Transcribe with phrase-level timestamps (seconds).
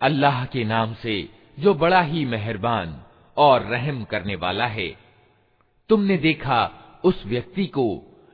[0.00, 1.14] अल्लाह के नाम से
[1.58, 2.94] जो बड़ा ही मेहरबान
[3.36, 4.88] और रहम करने वाला है
[5.90, 6.60] तुमने देखा
[7.04, 7.86] उस व्यक्ति को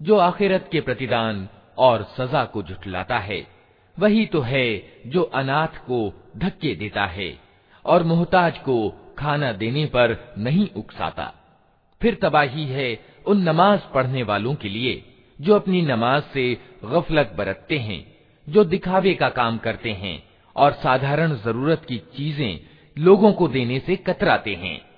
[0.00, 3.40] जो आखिरत के प्रतिदान और सजा को झुठलाता है
[3.96, 4.66] वही तो है
[5.06, 6.00] जो अनाथ को
[6.38, 7.30] धक्के देता है
[7.84, 8.76] और मोहताज को
[9.18, 11.32] खाना देने पर नहीं उकसाता
[12.00, 12.88] फिर तबाही है
[13.26, 14.94] उन नमाज पढ़ने वालों के लिए
[15.41, 18.05] जो अपनी नमाज़ से गफलत बरतते हैं,
[18.47, 20.23] जो दिखावे का काम करते हैं
[20.55, 22.59] और साधारण ज़रूरत की चीज़ें
[22.97, 24.94] लोगों को देने से कतराते हैं।